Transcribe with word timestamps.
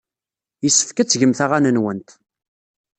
Yessefk 0.63 0.97
ad 0.97 1.07
tgemt 1.09 1.39
aɣan-nwent. 1.45 2.09